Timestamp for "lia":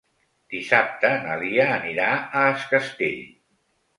1.41-1.67